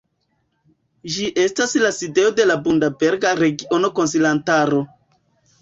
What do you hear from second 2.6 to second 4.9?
Bundaberga Regiona Konsilantaro.